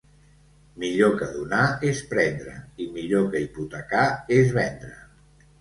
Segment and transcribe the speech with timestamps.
[0.83, 2.55] Millor que donar és prendre;
[2.85, 4.07] i millor que hipotecar
[4.39, 4.95] és vendre.